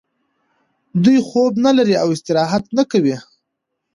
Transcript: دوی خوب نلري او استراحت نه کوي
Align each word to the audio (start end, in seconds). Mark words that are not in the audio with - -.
دوی 1.03 1.19
خوب 1.27 1.51
نلري 1.65 1.95
او 2.03 2.07
استراحت 2.15 2.63
نه 2.77 2.83
کوي 2.91 3.15